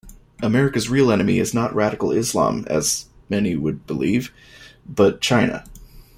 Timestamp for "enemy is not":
1.11-1.75